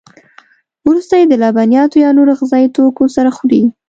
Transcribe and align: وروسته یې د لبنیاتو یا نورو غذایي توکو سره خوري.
وروسته 0.87 1.13
یې 1.19 1.25
د 1.27 1.33
لبنیاتو 1.43 1.97
یا 2.03 2.09
نورو 2.17 2.31
غذایي 2.39 2.67
توکو 2.75 3.03
سره 3.15 3.29
خوري. 3.37 3.61